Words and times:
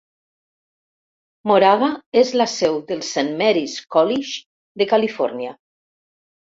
Moraga 1.51 1.91
és 2.23 2.33
la 2.43 2.49
seu 2.55 2.81
del 2.89 3.05
Saint 3.11 3.33
Mary's 3.45 3.79
College 3.99 4.45
de 4.83 4.93
Califòrnia. 4.97 5.59